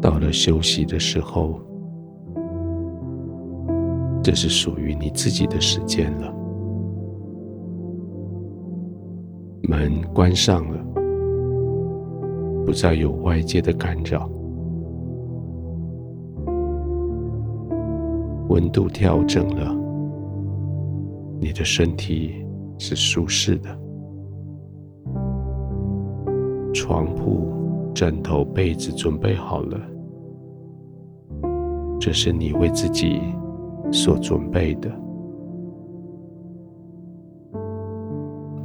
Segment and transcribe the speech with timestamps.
[0.00, 1.60] 到了休息的时候，
[4.22, 6.34] 这是属于你自己的时间了。
[9.62, 10.84] 门关上了，
[12.64, 14.28] 不再有外界的干扰。
[18.48, 19.76] 温度调整了，
[21.38, 22.44] 你的身体
[22.78, 23.68] 是舒适的。
[26.72, 27.52] 床铺、
[28.00, 29.78] 枕头、被子准备好了，
[32.00, 33.20] 这是你为自己
[33.92, 34.90] 所准备的。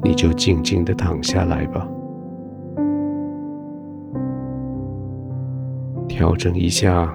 [0.01, 1.85] 你就静静的躺下来吧，
[6.07, 7.13] 调整一下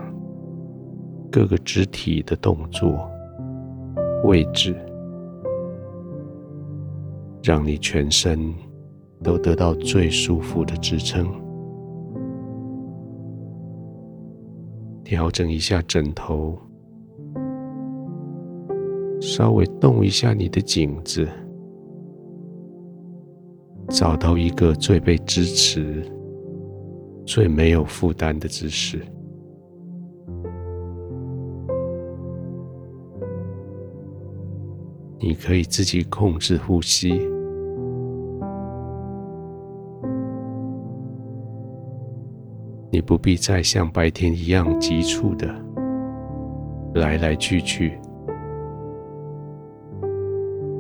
[1.33, 3.11] 各个肢体的动作
[4.25, 4.77] 位置，
[7.43, 8.53] 让你全身
[9.23, 11.27] 都得到最舒服的支撑。
[15.11, 16.57] 调整一下枕头，
[19.21, 21.29] 稍微动一下你的颈子。
[23.89, 26.09] 找到一个最被支持、
[27.27, 29.05] 最没有负担的姿势。
[35.19, 37.21] 你可以自己控制呼吸，
[43.01, 45.49] 你不必再像白天一样急促的
[46.97, 47.99] 来来去去。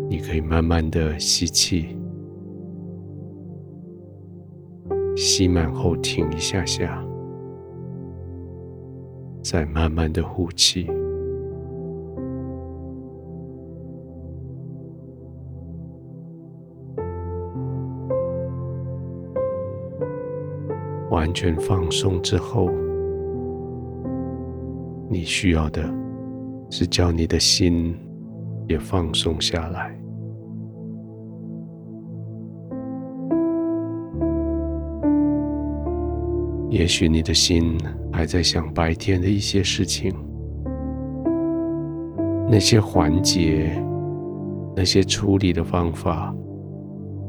[0.07, 1.97] 你可以慢慢的吸气。
[5.17, 7.03] 吸满后停一下下，
[9.43, 10.91] 再慢慢的呼气，
[21.21, 22.71] 完全放松之后，
[25.07, 25.85] 你需要的
[26.71, 27.95] 是叫你的心
[28.67, 29.95] 也放松下来。
[36.71, 37.77] 也许你的心
[38.11, 40.11] 还在想白天的一些事情，
[42.49, 43.71] 那些环节，
[44.75, 46.35] 那些处理的方法，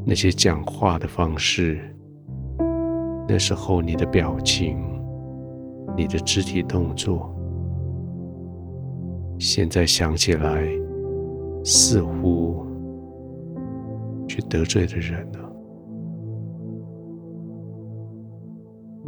[0.05, 1.93] 那些讲话的方式，
[3.31, 4.77] 那时候你的表情，
[5.95, 7.33] 你的肢体动作，
[9.39, 10.67] 现在想起来，
[11.63, 12.65] 似乎
[14.27, 15.39] 却得罪了人了。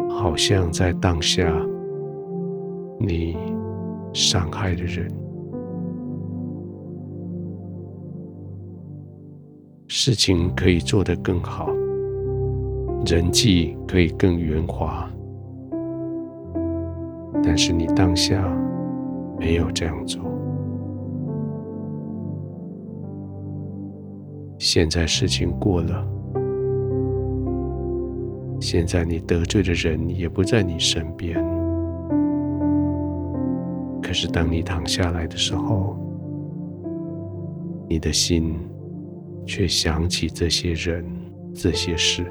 [0.08, 1.54] 好像在当下，
[3.02, 3.36] 你
[4.14, 5.12] 伤害了人，
[9.90, 11.68] 事情可以做得更好，
[13.06, 15.10] 人际可以更圆滑，
[17.44, 18.42] 但是你当下
[19.38, 20.22] 没有这样做。
[24.58, 26.08] 现在事情过了。
[28.62, 31.36] 现在你得罪的人也不在你身边，
[34.02, 35.98] 可是当你躺下来的时候，
[37.90, 38.56] 你的心
[39.46, 41.06] 却想起这些人、
[41.54, 42.26] 这些事，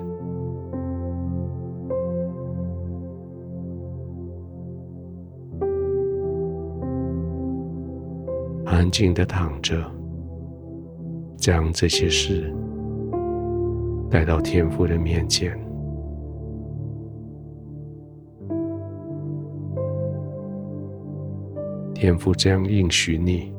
[8.83, 9.81] 安静的躺着，
[11.37, 12.53] 将这些事
[14.11, 15.57] 带到天父的面前。
[21.95, 23.53] 天父这样应许你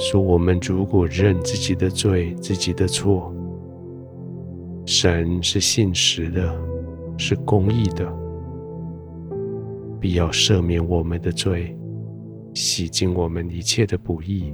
[0.00, 3.32] 说：“我们如果认自己的罪、自己的错，
[4.84, 6.52] 神是信实的，
[7.16, 8.04] 是公义的，
[10.00, 11.78] 必要赦免我们的罪，
[12.54, 14.52] 洗净我们一切的不义。”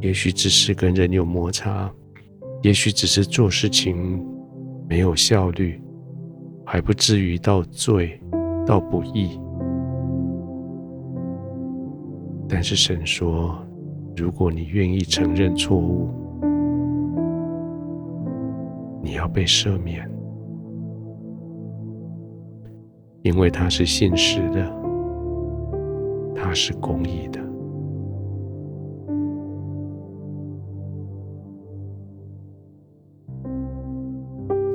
[0.00, 1.92] 也许只是跟人有摩擦，
[2.62, 4.26] 也许只是做事情
[4.88, 5.80] 没有效率。
[6.64, 8.20] 还不至于到罪，
[8.64, 9.40] 到不义。
[12.48, 13.58] 但是神说，
[14.16, 16.08] 如果你愿意承认错误，
[19.02, 20.08] 你要被赦免，
[23.22, 24.74] 因为他是信实的，
[26.34, 27.40] 他是公义的。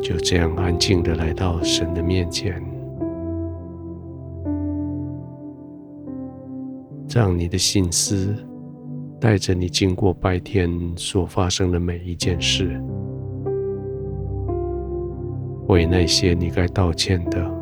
[0.01, 2.61] 就这样安静的来到神的面前，
[7.09, 8.35] 让你的心思
[9.19, 12.79] 带着你经过白天所发生的每一件事，
[15.67, 17.54] 为那些你该道歉的，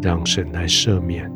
[0.00, 1.28] 让神来赦免；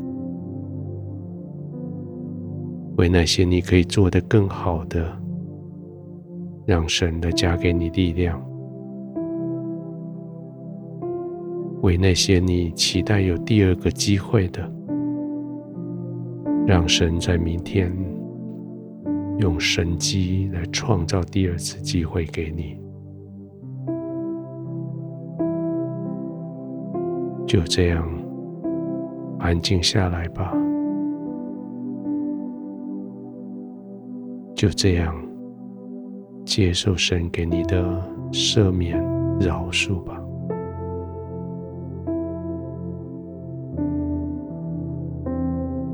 [2.97, 5.17] 为那些你可以做得更好的，
[6.64, 8.38] 让神来加给你力量；
[11.82, 14.70] 为那些你期待有第二个机会的，
[16.67, 17.93] 让神在明天
[19.38, 22.81] 用神机来创造第二次机会给你。
[27.44, 28.08] 就这样
[29.43, 30.55] 安静下来吧，
[34.55, 35.12] 就这样
[36.44, 37.83] 接受神给你的
[38.31, 38.97] 赦免、
[39.41, 40.17] 饶恕吧。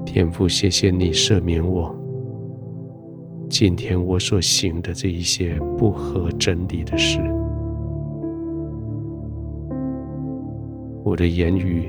[0.04, 1.94] 天父，谢谢你赦免我
[3.48, 7.18] 今天我所行的这一些不合真理的事。
[11.02, 11.88] 我的言语，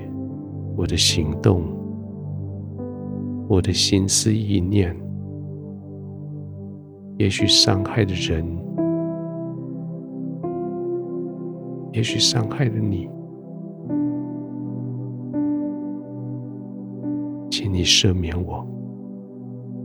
[0.79, 1.61] 我的行动，
[3.49, 4.95] 我的心思意念，
[7.17, 8.45] 也许伤害了人，
[11.91, 13.09] 也许伤害了你，
[17.51, 18.65] 请你赦免我，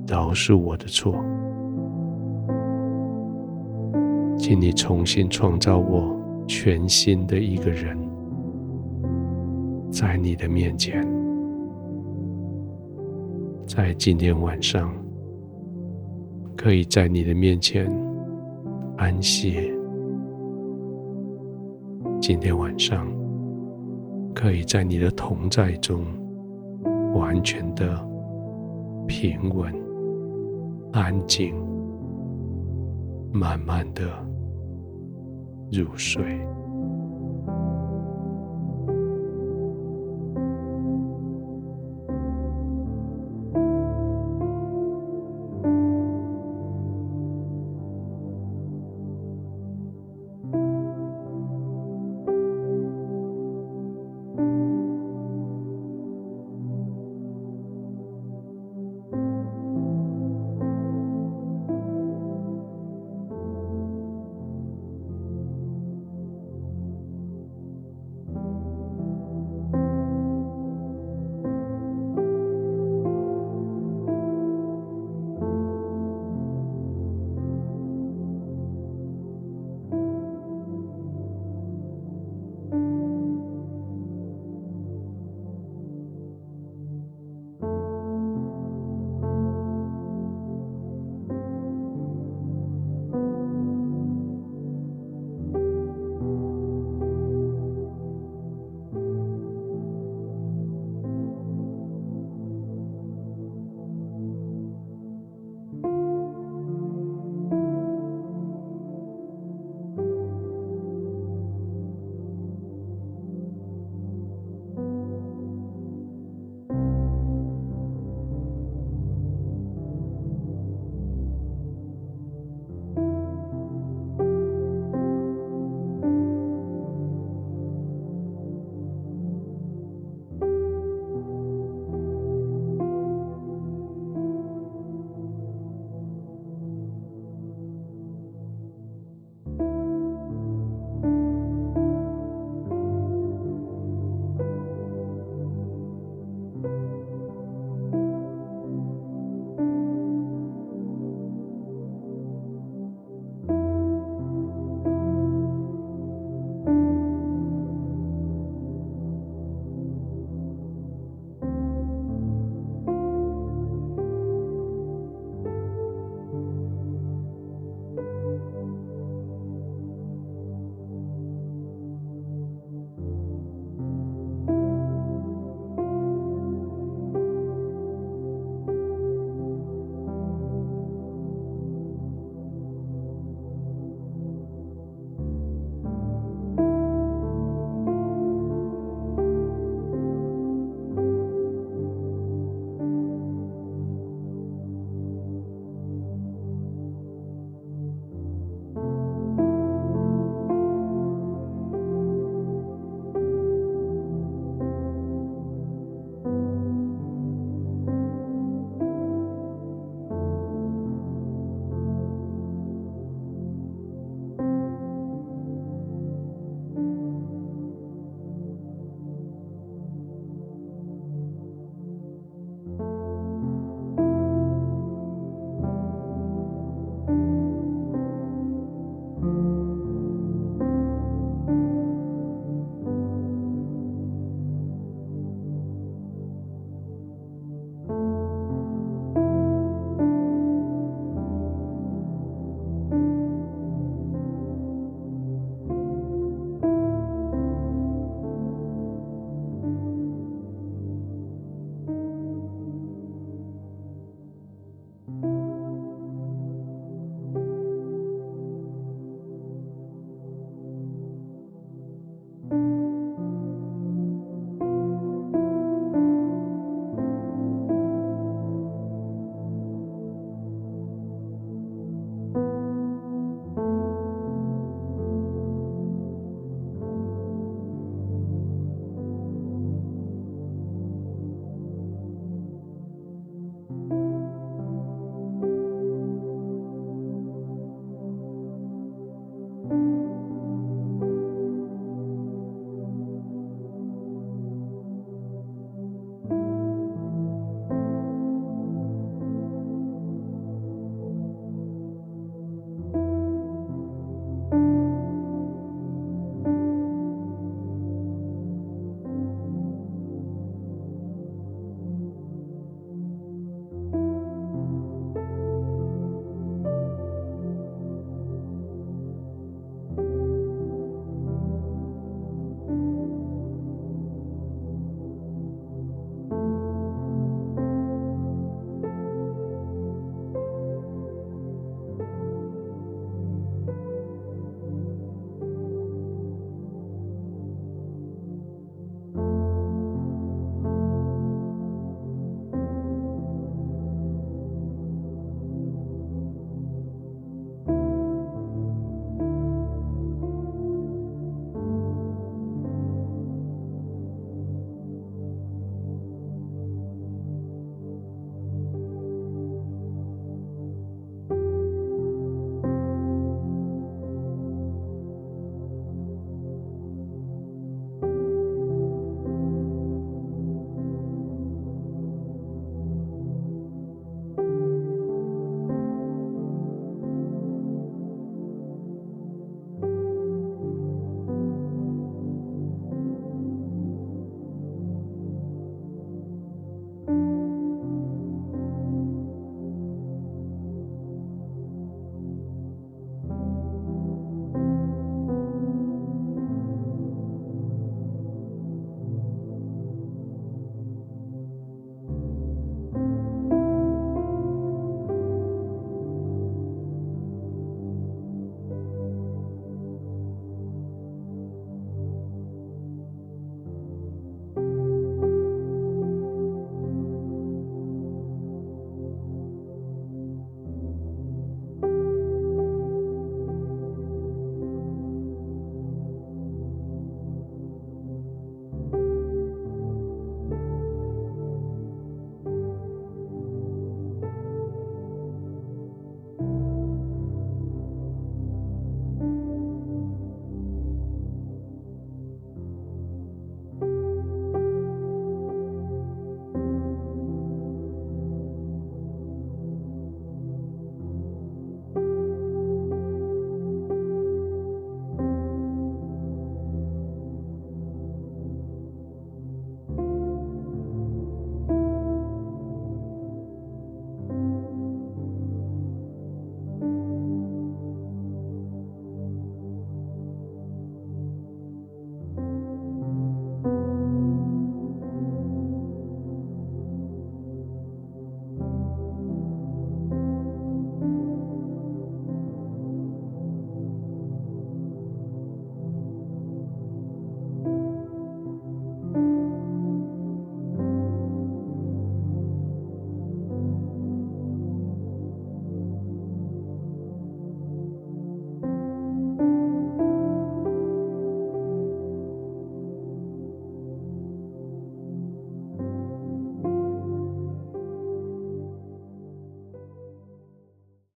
[0.07, 1.13] 饶恕我的错，
[4.39, 6.17] 请你重新创造我
[6.47, 8.14] 全新的一个人。
[9.95, 11.07] 在你的面前，
[13.65, 14.93] 在今天晚上，
[16.57, 17.89] 可以在你的面前
[18.97, 19.73] 安歇。
[22.21, 23.07] 今天晚上，
[24.35, 26.05] 可以在你的同在中
[27.15, 27.97] 完全的
[29.07, 29.73] 平稳、
[30.91, 31.55] 安静，
[33.33, 34.03] 慢慢的
[35.71, 36.45] 入睡。